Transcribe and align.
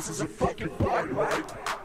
This 0.00 0.08
is 0.08 0.20
a 0.22 0.26
fucking 0.26 0.70
party, 0.70 1.12
right? 1.12 1.79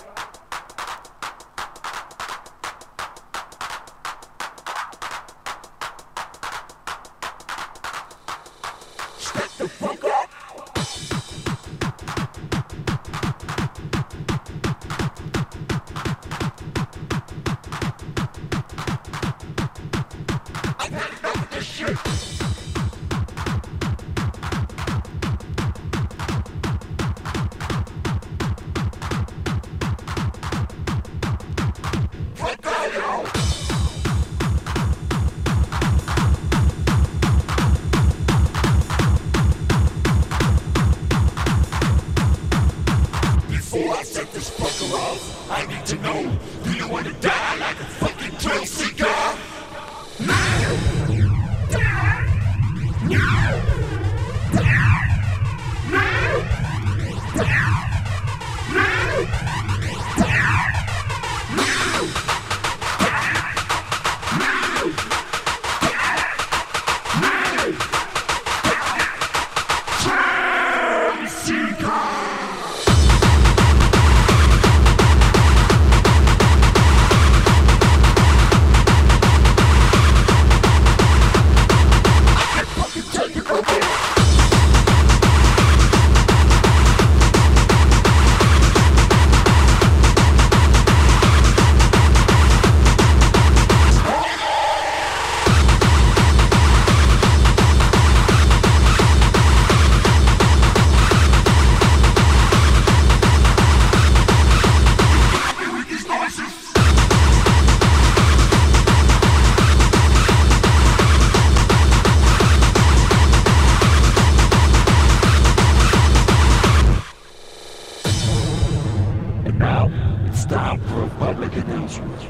Public 121.26 121.56
announcement. 121.56 122.22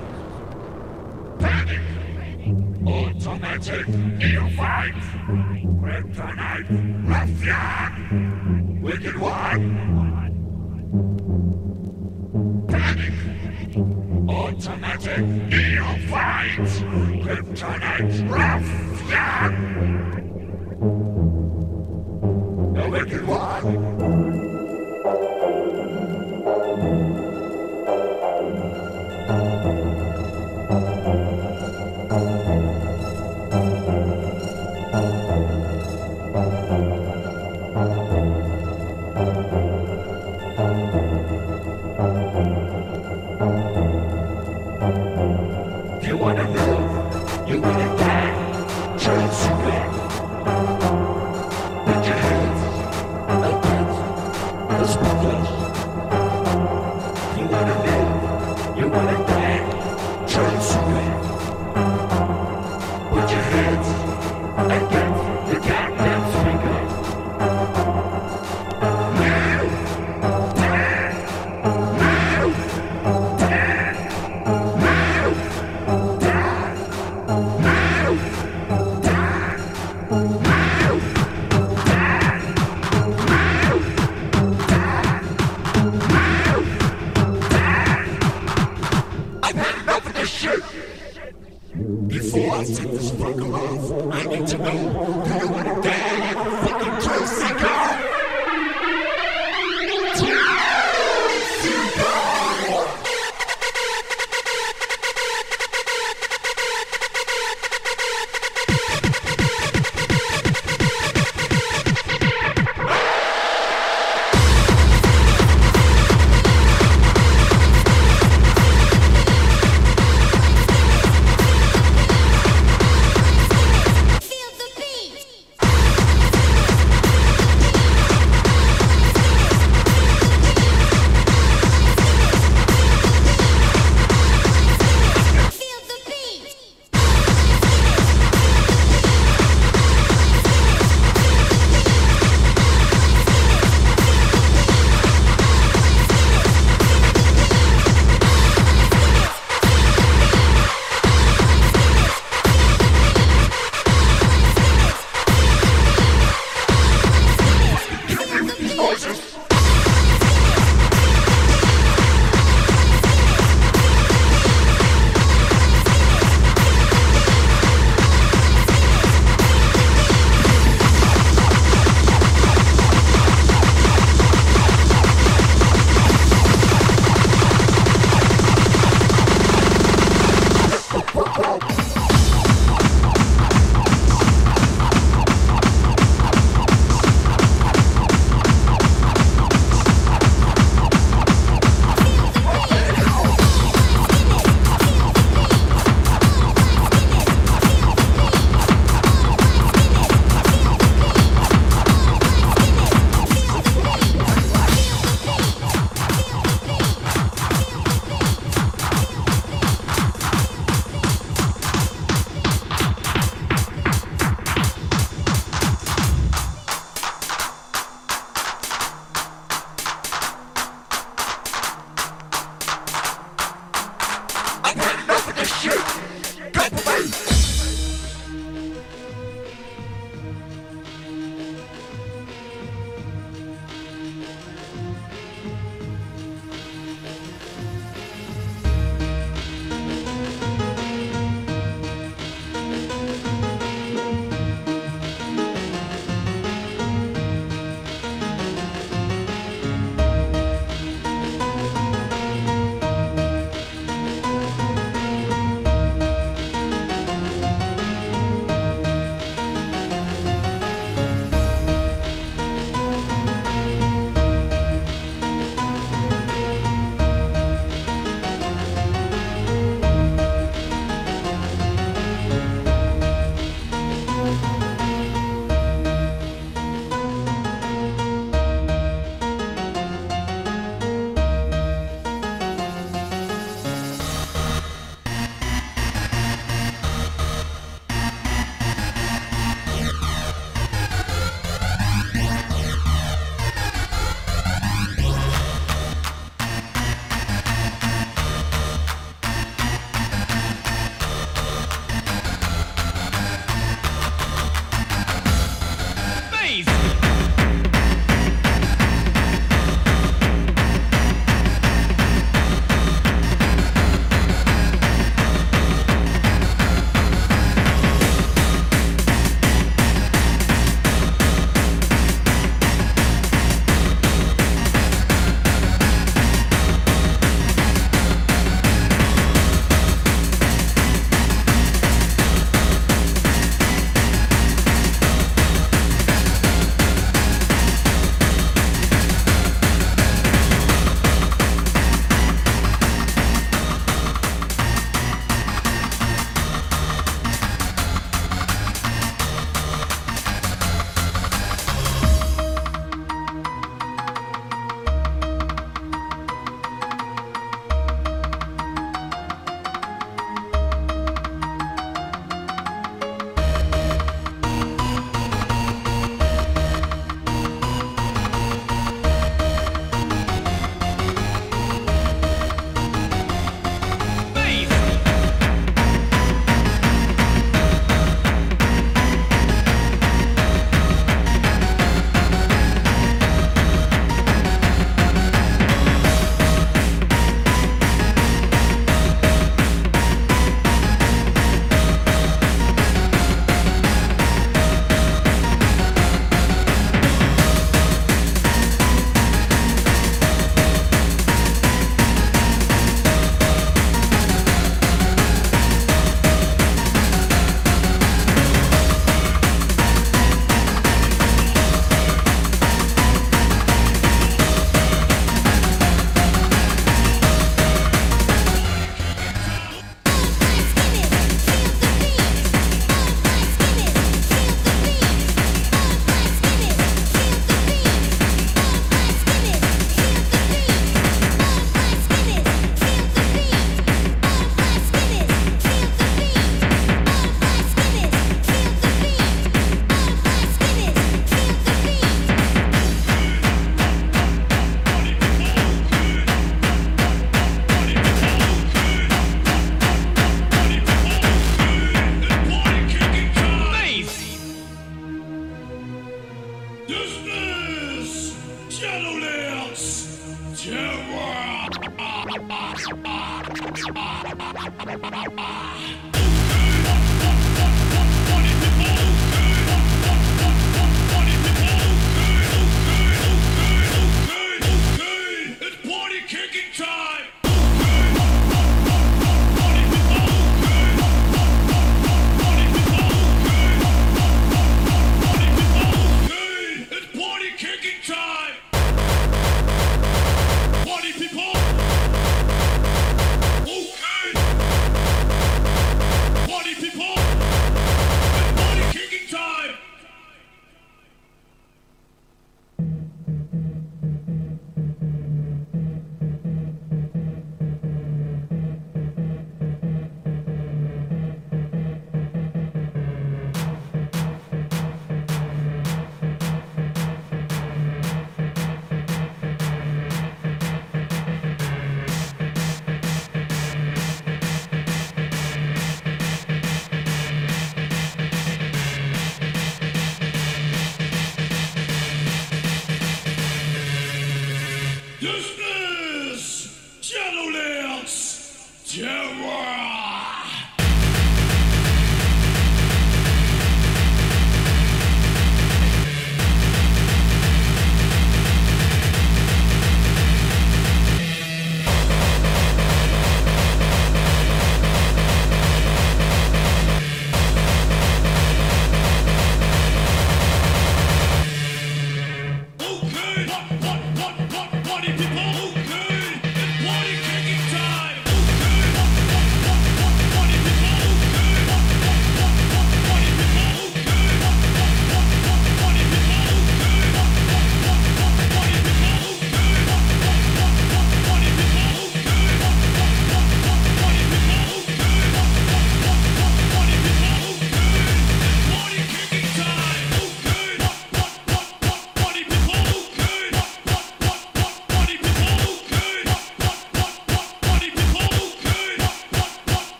Panic! 1.37 1.81
Automatic 2.87 3.85
E5! 4.23 4.55
Kryptonite! 5.81 6.69
Ruffian! 7.05 7.93
Wicked 8.81 9.17
One! 9.19 9.65
Panic! 12.69 13.15
Automatic 14.29 15.25
Neophyte! 15.49 16.69
Kryptonite! 17.21 18.17
Ruffian! 18.31 19.53
The 22.73 22.83
Wicked 22.89 23.23
One! 23.27 24.44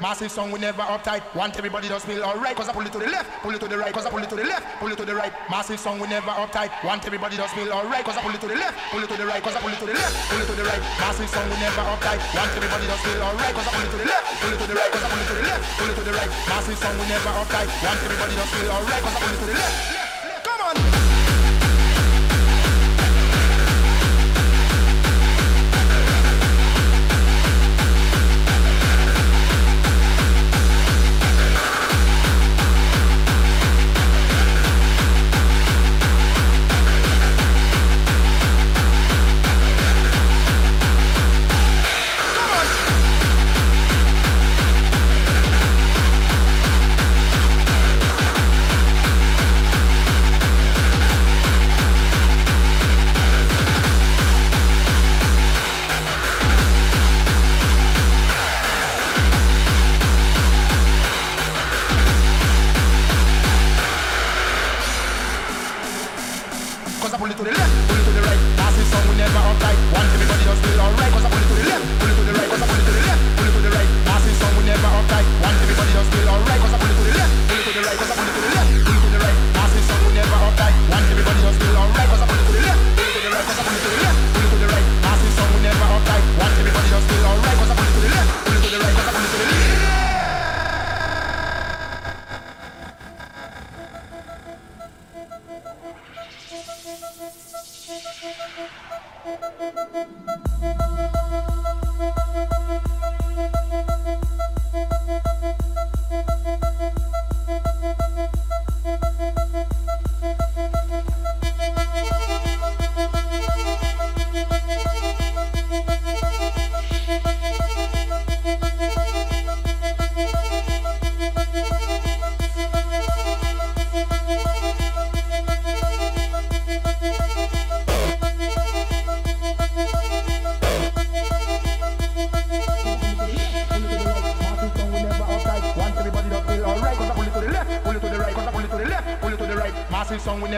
Massive 0.00 0.30
song, 0.30 0.50
we 0.50 0.58
never 0.58 0.82
uptight. 0.82 1.22
Want 1.34 1.58
everybody 1.58 1.86
to 1.88 1.98
feel 1.98 2.22
alright. 2.22 2.54
Cause 2.54 2.68
I 2.68 2.72
pull 2.72 2.86
it 2.86 2.90
to 2.90 2.98
the 2.98 3.06
left, 3.06 3.26
pull 3.42 3.54
it 3.54 3.58
to 3.58 3.66
the 3.66 3.78
right. 3.78 3.92
Cause 3.94 4.06
I 4.06 4.10
pull 4.10 4.22
it 4.22 4.30
to 4.30 4.34
the 4.34 4.42
left, 4.42 4.66
pull 4.78 4.90
it 4.90 4.98
to 4.98 5.04
the 5.04 5.14
right. 5.14 5.32
Massive 5.50 5.78
song, 5.78 5.98
we 5.98 6.06
never 6.06 6.30
uptight. 6.30 6.70
Want 6.82 7.06
everybody 7.06 7.36
to 7.36 7.46
feel 7.54 7.70
alright. 7.70 8.04
Cause 8.04 8.16
I 8.16 8.22
pull 8.22 8.34
it 8.34 8.40
to 8.40 8.46
the 8.46 8.54
left, 8.54 8.78
pull 8.90 9.02
it 9.02 9.08
to 9.10 9.16
the 9.16 9.26
right. 9.26 9.42
Cause 9.42 9.54
I 9.54 9.60
pull 9.60 9.70
it 9.70 9.78
to 9.78 9.86
the 9.86 9.94
left, 9.94 10.14
pull 10.30 10.40
it 10.42 10.46
to 10.46 10.54
the 10.54 10.62
right. 10.62 10.82
Massive 10.98 11.28
song, 11.30 11.46
we 11.50 11.56
never 11.58 11.82
uptight. 11.86 12.18
Want 12.34 12.50
everybody 12.54 12.86
to 12.86 12.96
feel 13.02 13.22
alright. 13.22 13.54
Cause 13.54 13.66
I 13.66 13.70
pull 13.74 13.86
it 13.86 13.90
to 13.94 13.98
the 13.98 14.06
left, 14.10 14.26
pull 14.42 14.52
it 14.54 14.58
to 14.58 14.66
the 14.66 14.74
right. 14.74 14.90
Cause 14.90 15.02
I 15.02 15.08
pull 15.10 15.22
it 15.22 15.26
to 15.26 15.34
the 15.34 15.42
left, 15.42 15.62
pull 15.78 15.90
it 15.90 15.96
to 15.98 16.02
the 16.02 16.14
right. 16.18 16.30
Massive 16.50 16.78
song, 16.78 16.94
we 16.98 17.06
never 17.06 17.30
uptight. 17.30 17.68
Want 17.82 17.98
everybody 18.02 18.34
to 18.34 18.46
feel 18.46 18.70
alright. 18.74 19.02
Cause 19.06 19.14
I 19.14 19.20
pull 19.22 19.34
it 19.34 19.38
to 19.38 19.46
the 19.46 19.58
left. 19.58 20.05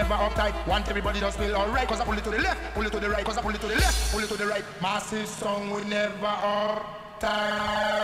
Never 0.08 0.22
uptight. 0.22 0.66
Want 0.66 0.88
everybody 0.88 1.20
just 1.20 1.38
feel 1.38 1.54
alright. 1.54 1.86
Cause 1.88 2.00
I 2.00 2.04
pull 2.04 2.14
it 2.14 2.24
to 2.24 2.30
the 2.30 2.38
left, 2.38 2.74
pull 2.74 2.86
it 2.86 2.92
to 2.92 3.00
the 3.00 3.10
right. 3.10 3.24
Cause 3.24 3.36
I 3.36 3.42
pull 3.42 3.54
it 3.54 3.60
to 3.60 3.66
the 3.66 3.74
left, 3.74 4.12
pull 4.12 4.20
it 4.20 4.28
to 4.28 4.36
the 4.36 4.46
right. 4.46 4.64
Massive 4.80 5.26
song, 5.26 5.70
we 5.70 5.84
never 5.84 6.26
uptight. 7.20 7.98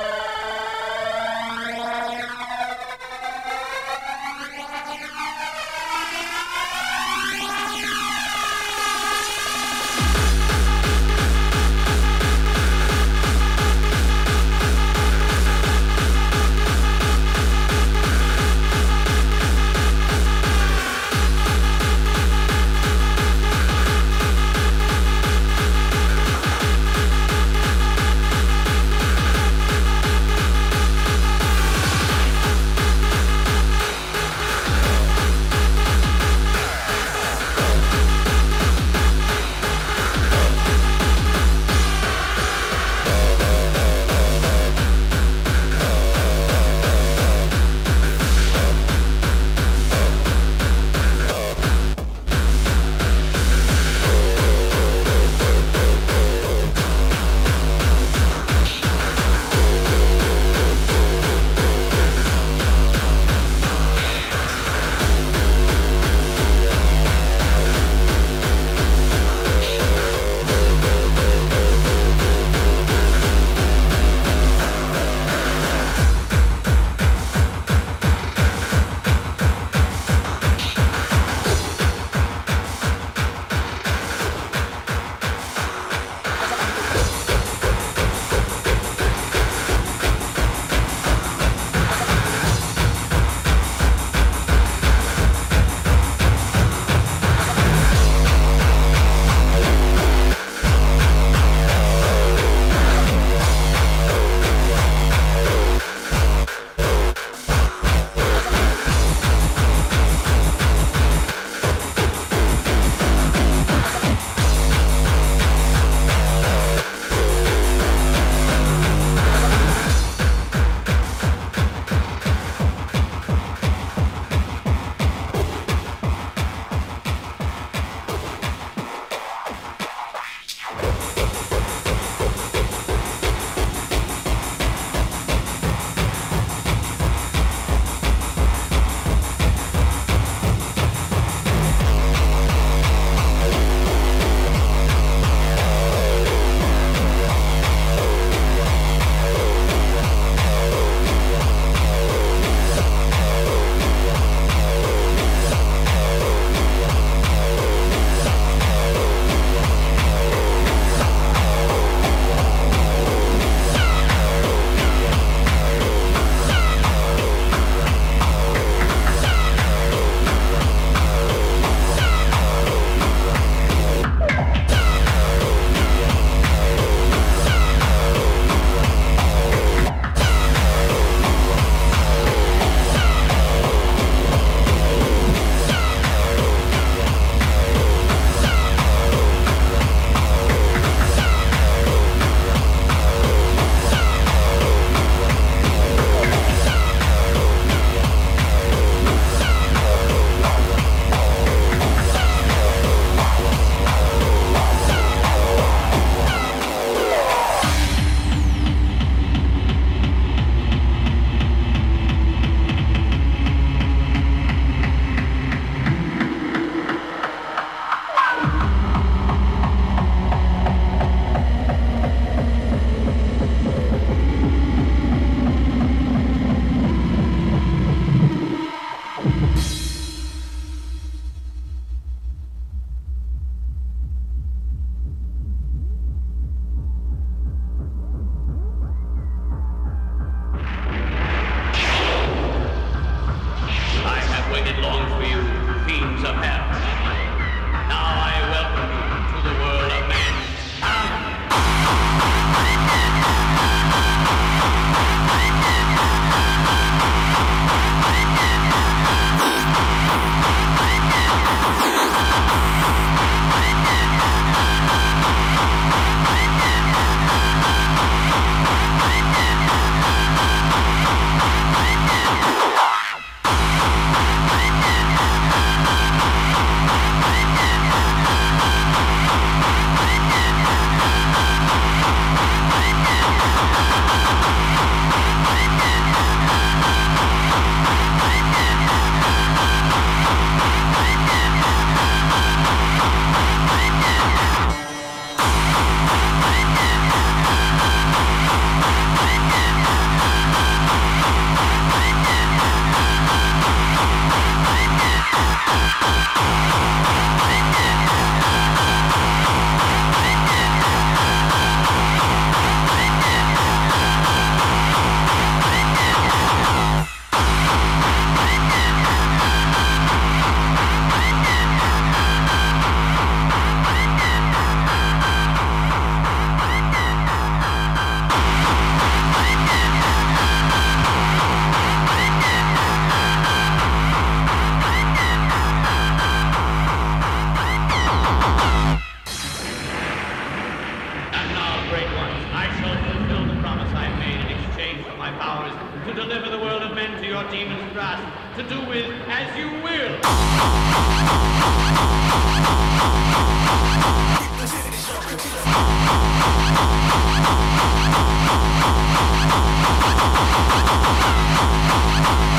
Bye. 362.25 362.54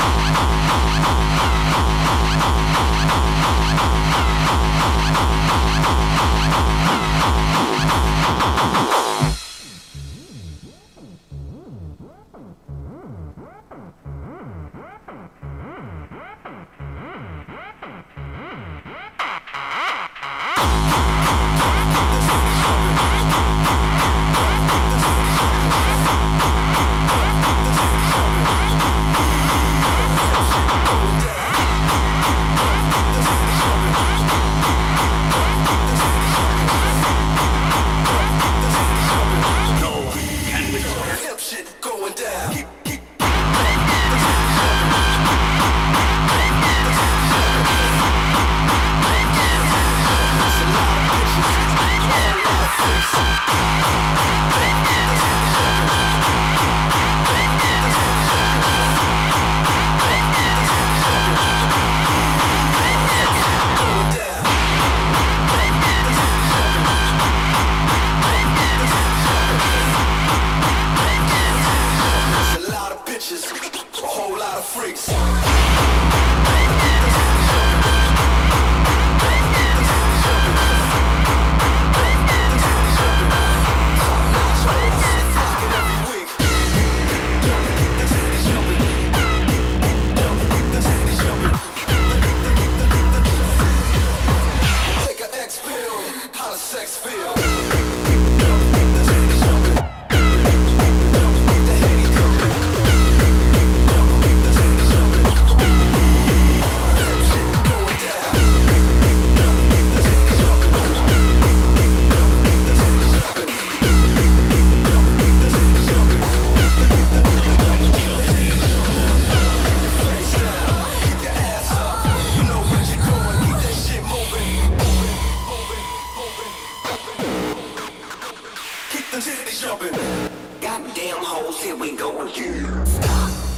Goddamn 129.16 131.16
hoes, 131.24 131.62
here 131.62 131.74
we 131.74 131.96
go 131.96 132.28
again. 132.28 132.66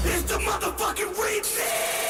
It's 0.05 0.23
the 0.23 0.38
motherfucking 0.38 1.12
remix. 1.14 2.08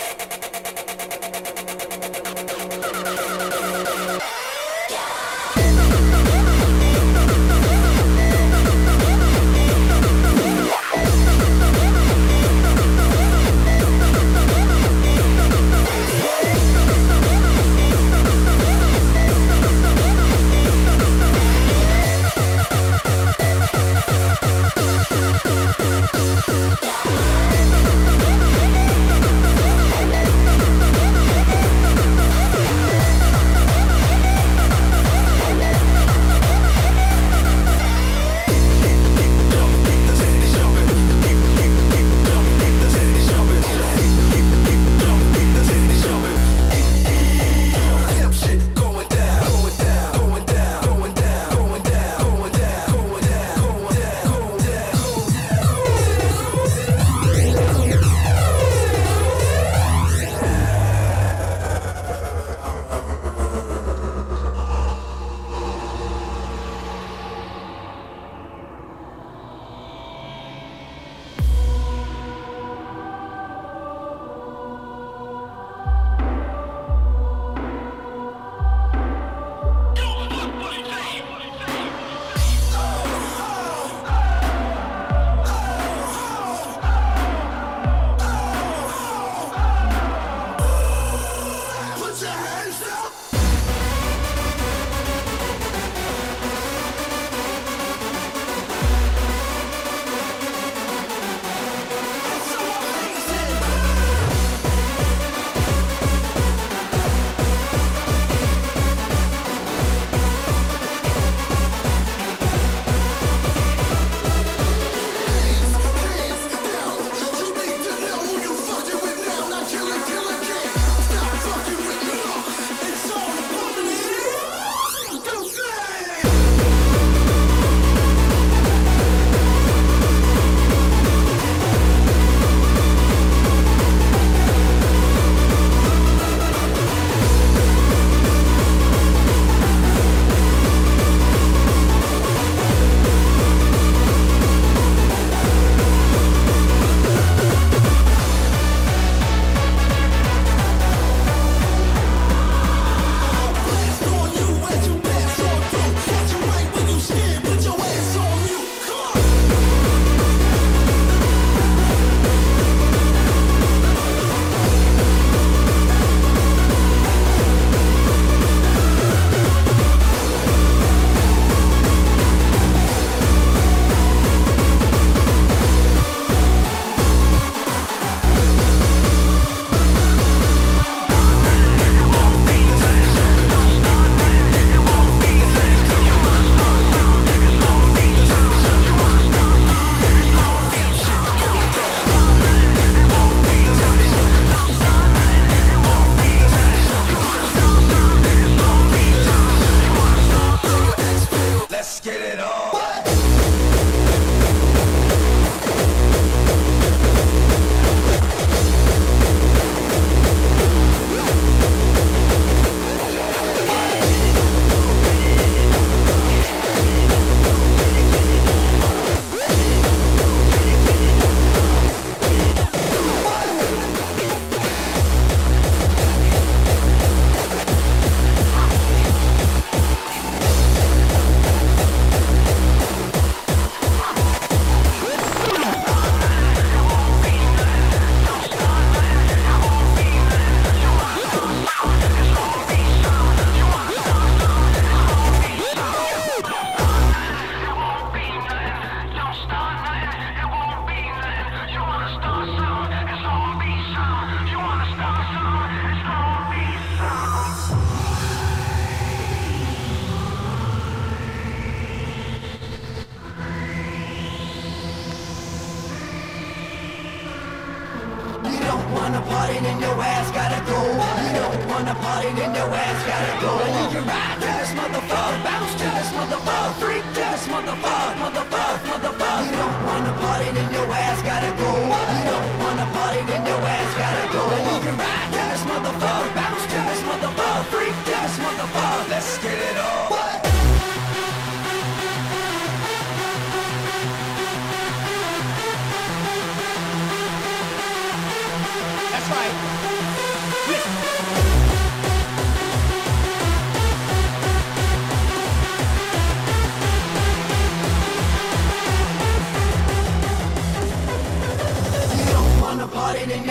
Party, 272.03 272.31
then 272.39 272.55
your 272.55 272.71
ass 272.71 273.01
gotta 273.09 273.35
go. 273.43 273.53
You 273.59 273.87
can 273.95 274.05
ride 274.07 274.39
to 274.43 274.49
this 274.59 274.73
motherfucker, 274.79 275.39
bounce 275.45 275.73
to 275.81 275.87
this 275.97 276.11
motherfucker, 276.17 276.73
freak 276.81 277.05
to 277.17 277.23
this 277.33 277.45
motherfucker, 277.49 278.13
motherfucker, 278.23 278.77
motherfucker. 278.91 279.45
You 279.47 279.57
don't 279.59 279.79
wanna 279.87 280.13
party, 280.23 280.49
then 280.57 280.69
your 280.73 280.89
ass 280.93 281.21
gotta 281.23 281.53
go. 281.57 281.71
You 281.73 282.25
don't 282.31 282.51
wanna 282.63 282.87
party, 282.95 283.23
then 283.31 283.43
your 283.47 283.63
ass 283.63 283.91
gotta 284.03 284.27
go. 284.35 284.43
You 284.69 284.79
can 284.85 284.97
ride 284.99 285.31
to 285.35 285.43
this 285.51 285.63
motherfucker, 285.71 286.35
bounce 286.37 286.65
to 286.73 286.79
this 286.89 287.03
motherfucker, 287.09 287.65
freak 287.73 287.97
to 288.07 288.15
this 288.23 288.35
motherfucker. 288.45 289.11
Let's 289.11 289.39
get 289.39 289.59
it 289.59 289.78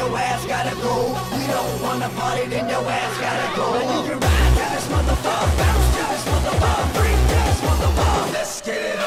your 0.08 0.18
ass 0.18 0.46
gotta 0.46 0.76
go. 0.82 0.96
We 1.36 1.48
don't 1.48 1.82
wanna 1.82 2.10
party, 2.10 2.48
then 2.48 2.70
your 2.70 2.84
ass 2.90 3.18
gotta 3.20 3.48
go. 3.58 3.68
You 3.76 4.10
can 4.10 4.20
ride 4.20 4.54
to 4.58 4.66
this 4.74 4.88
motherfucker, 4.88 5.58
bounce 5.58 5.88
to 5.96 6.04
this 6.12 6.26
motherfucker, 6.32 6.88
freak 6.96 7.20
to 7.32 7.38
this 7.48 7.62
motherfucker. 7.62 8.34
Let's 8.34 8.62
get 8.62 8.82
it 8.82 9.00
on. 9.00 9.07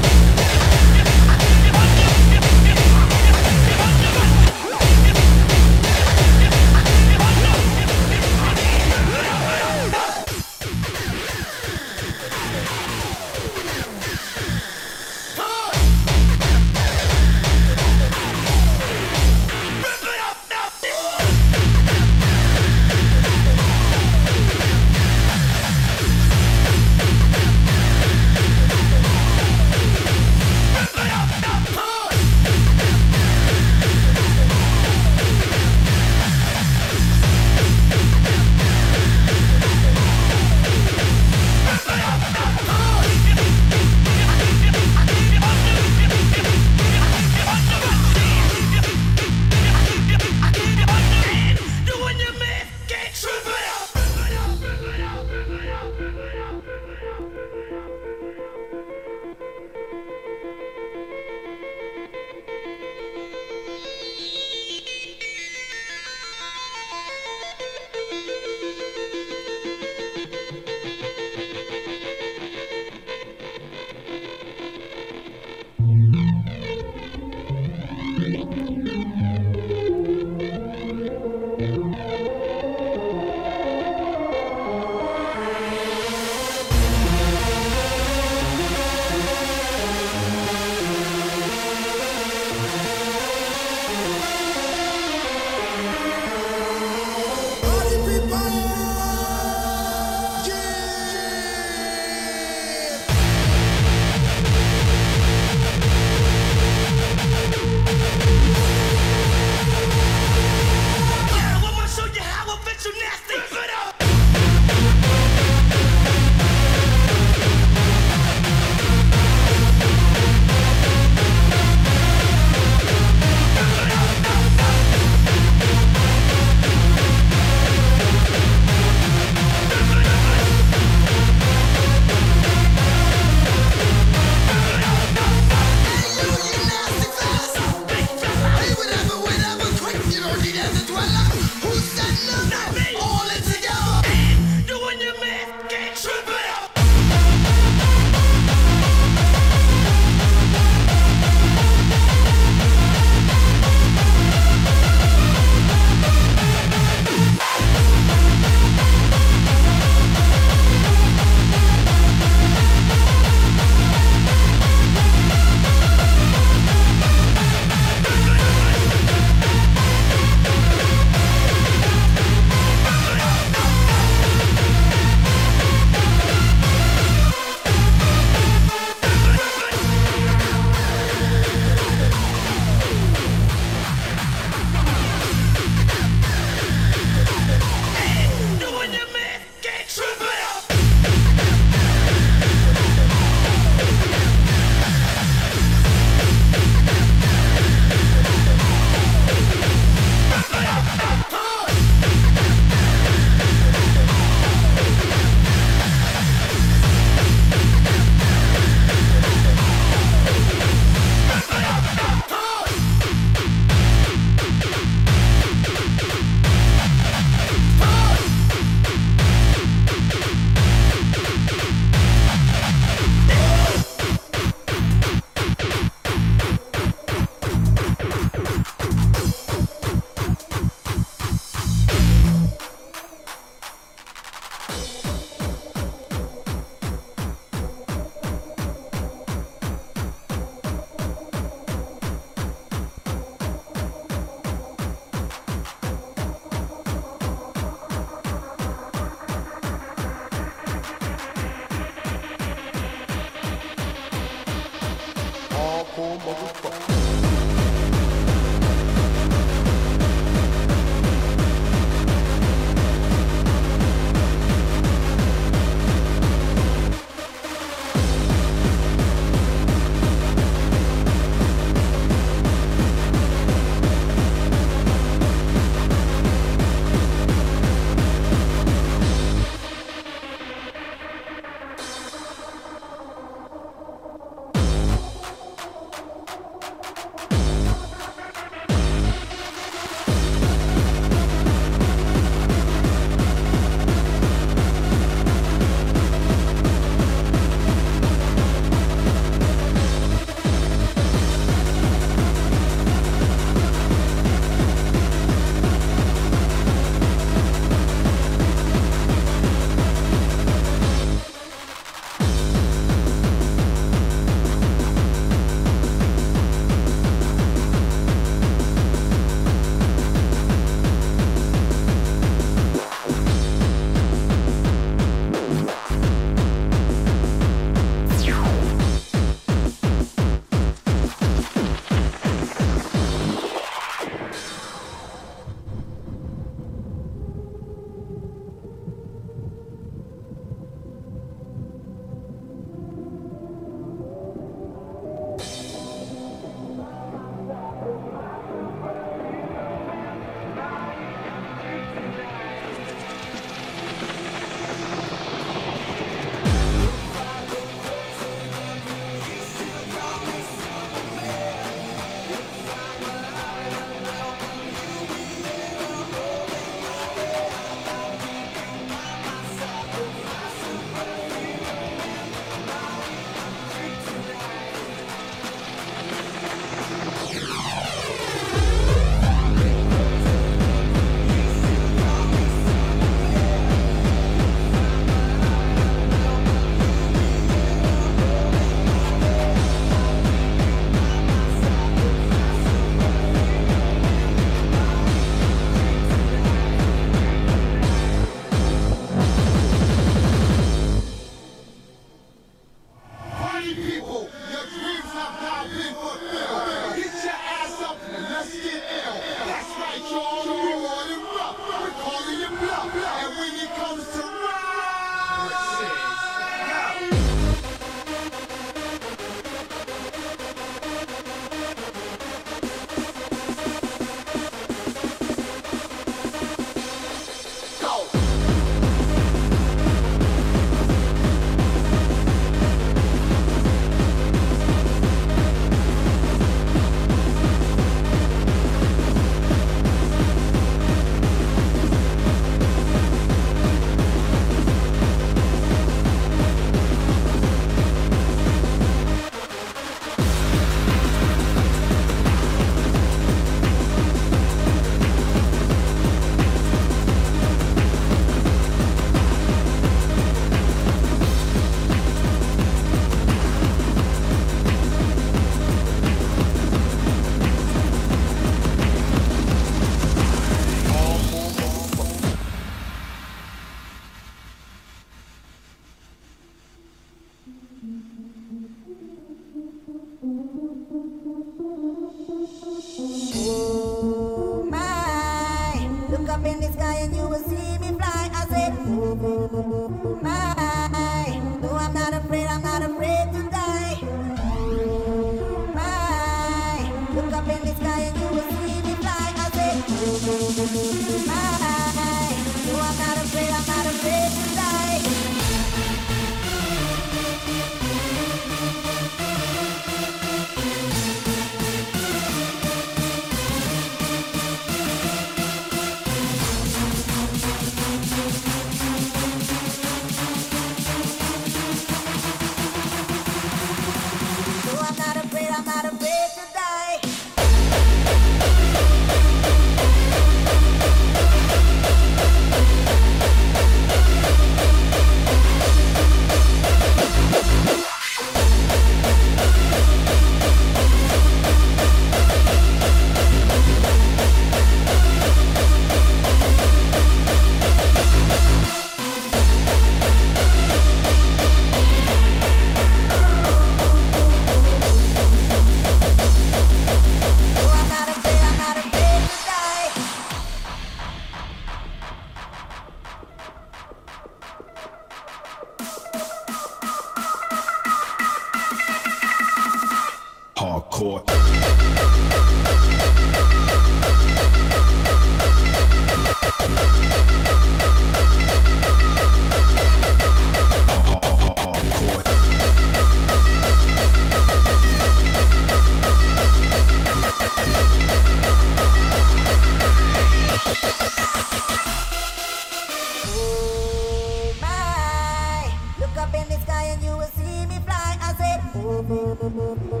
Wanna 599.09 599.75
see 599.89 600.00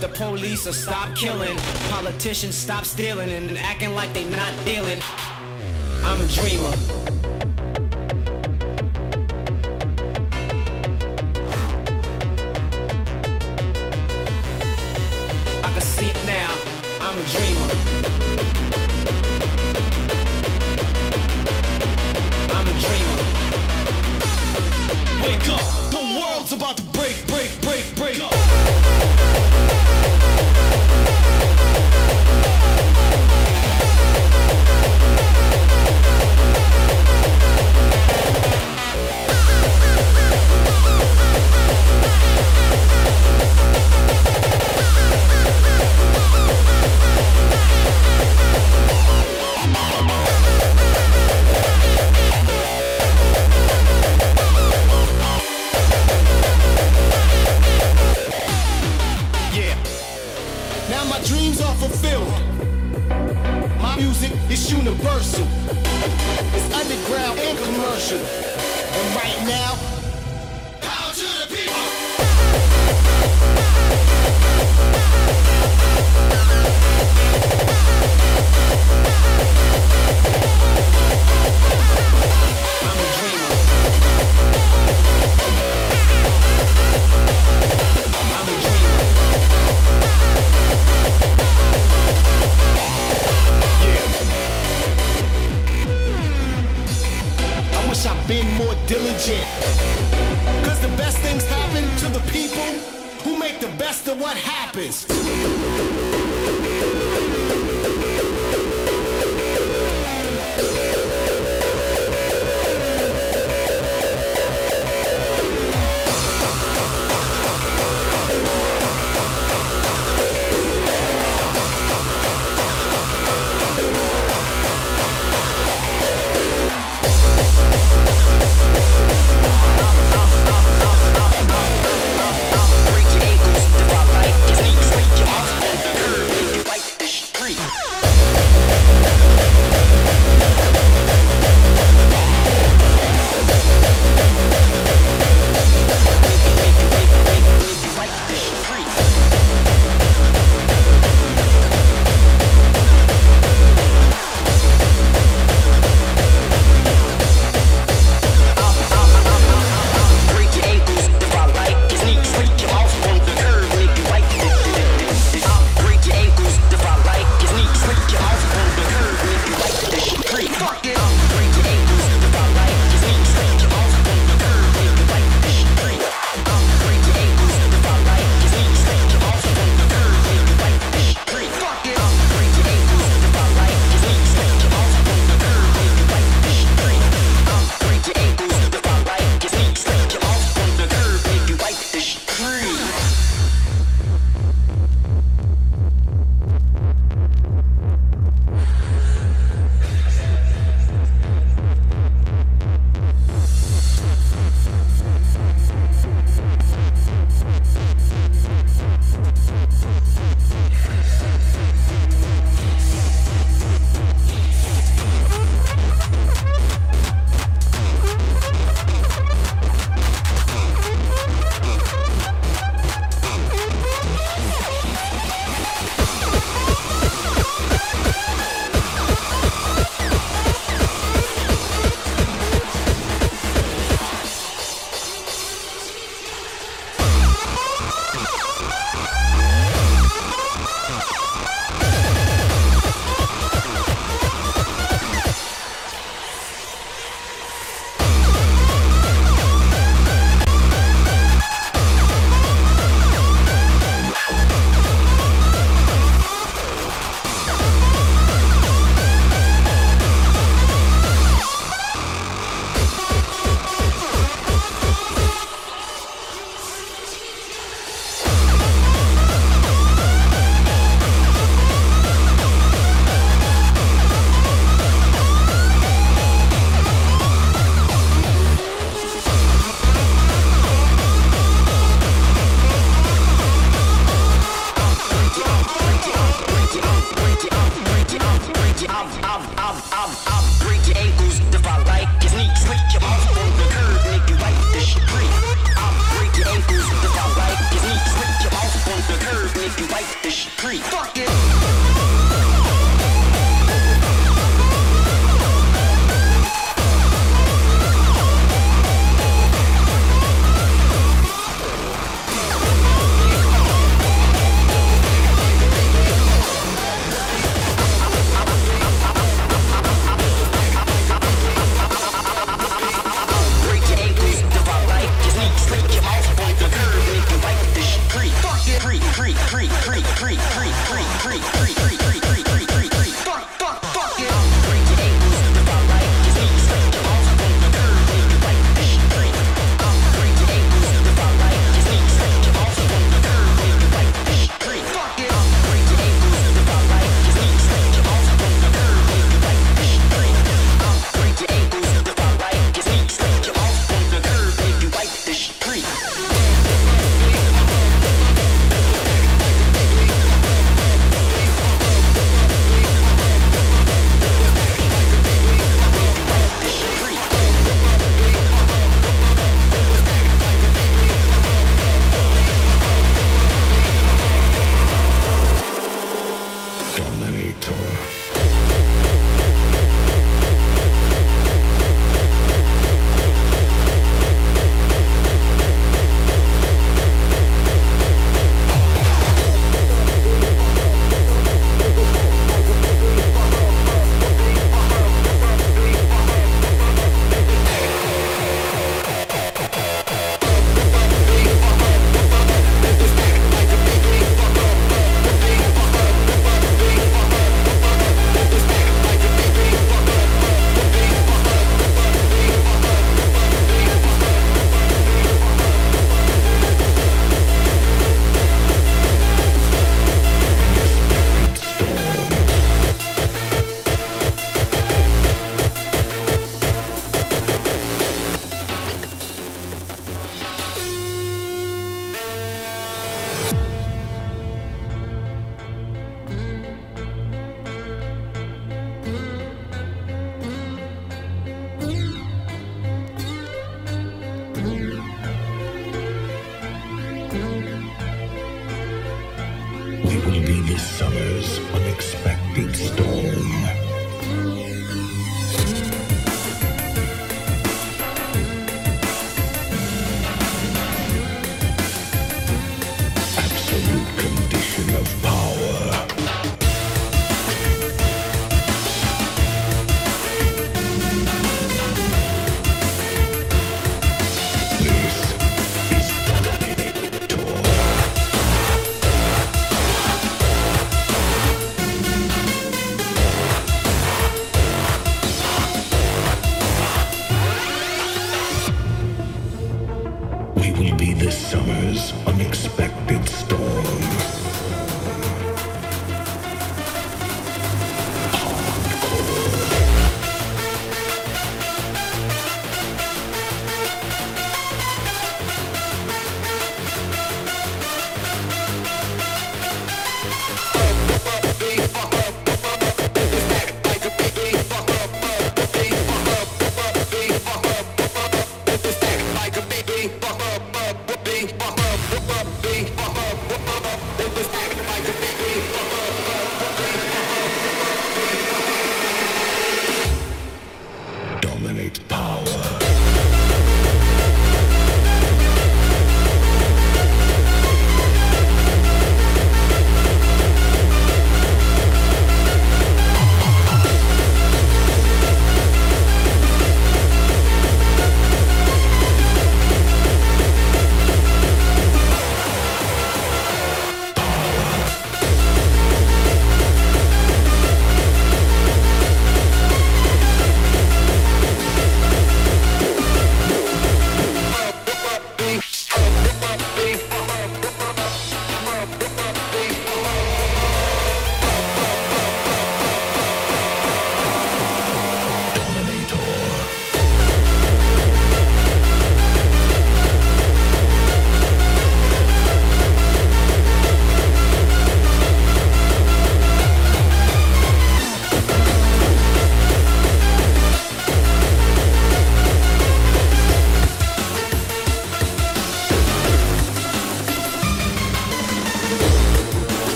the 0.00 0.08
police 0.08 0.66
or 0.66 0.72
stop 0.72 1.14
killing. 1.16 1.56
Politicians 1.90 2.54
stop 2.54 2.84
stealing 2.84 3.30
and 3.30 3.58
acting 3.58 3.94
like 3.94 3.97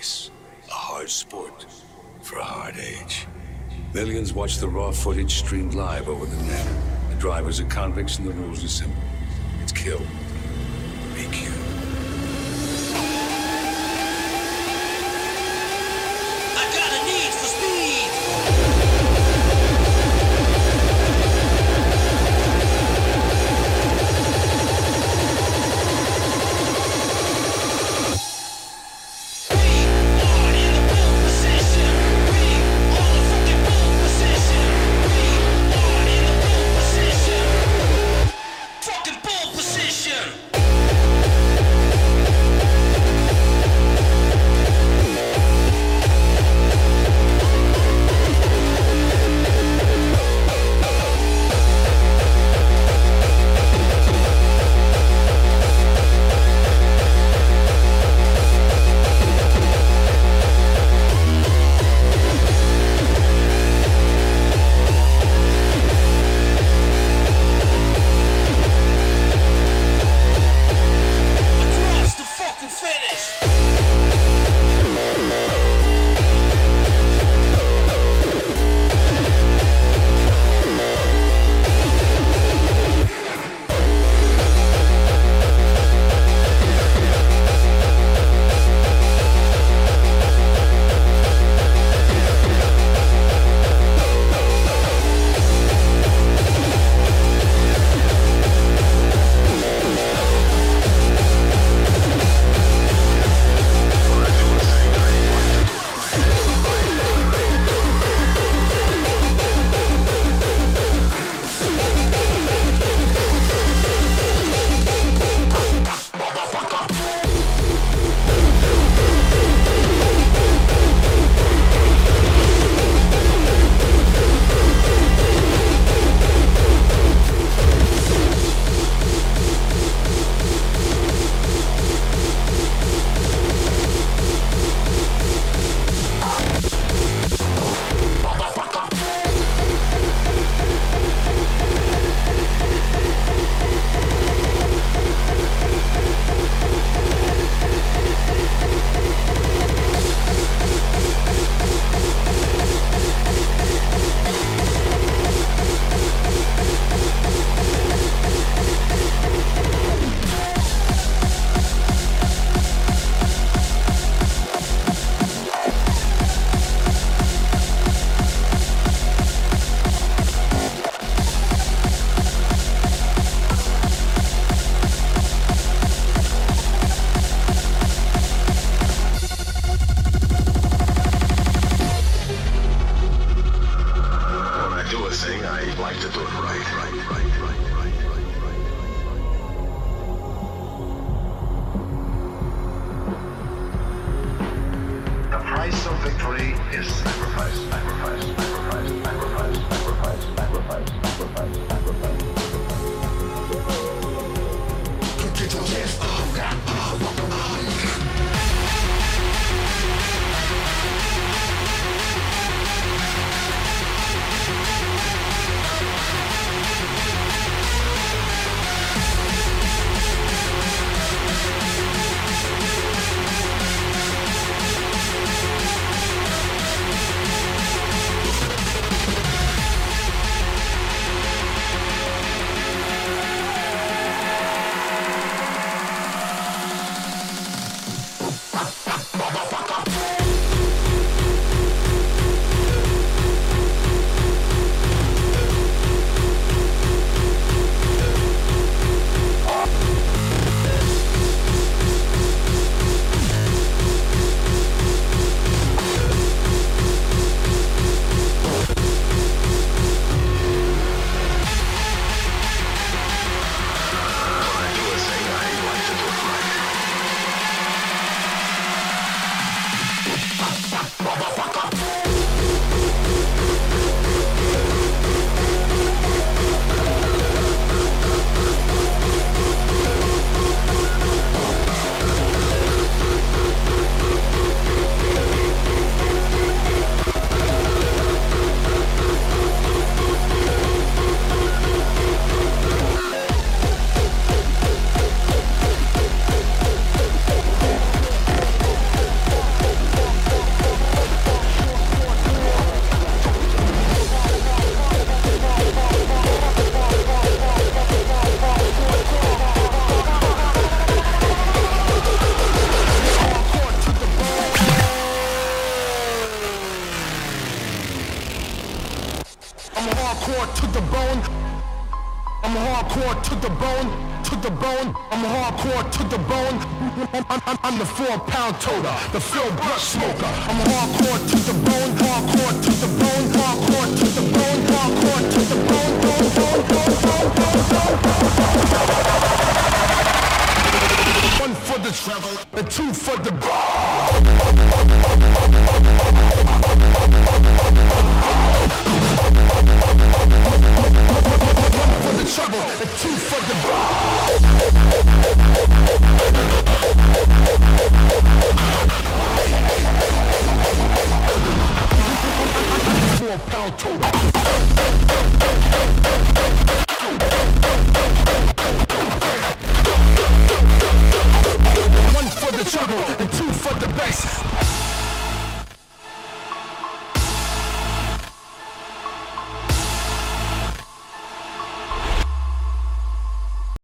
race, 0.00 0.30
a 0.68 0.72
hard 0.72 1.10
sport 1.10 1.66
for 2.22 2.38
a 2.38 2.42
hard 2.42 2.74
age. 2.78 3.26
Millions 3.92 4.32
watch 4.32 4.56
the 4.56 4.66
raw 4.66 4.90
footage 4.90 5.34
streamed 5.34 5.74
live 5.74 6.08
over 6.08 6.24
the 6.24 6.42
net. 6.44 6.66
The 7.10 7.16
drivers 7.16 7.60
are 7.60 7.66
convicts 7.66 8.18
and 8.18 8.26
the 8.26 8.32
rules 8.32 8.64
are 8.64 8.68
simple. 8.68 9.02
It's 9.62 9.72
kill, 9.72 10.00